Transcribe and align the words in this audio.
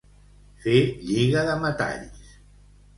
Fer 0.63 0.79
lliga 1.11 1.47
de 1.51 1.57
metalls. 1.69 2.29